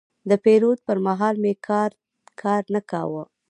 د 0.29 0.31
پیرود 0.43 0.79
پر 0.87 0.97
مهال 1.07 1.35
مې 1.43 1.53
کارت 1.67 1.99
کار 2.41 2.63
نه 2.73 2.81
کاوه. 2.91 3.23